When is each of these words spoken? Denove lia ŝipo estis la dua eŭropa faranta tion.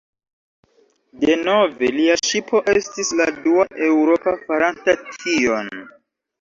Denove 1.25 1.91
lia 1.99 2.15
ŝipo 2.29 2.63
estis 2.75 3.13
la 3.21 3.29
dua 3.45 3.69
eŭropa 3.91 4.37
faranta 4.49 4.99
tion. 5.15 5.75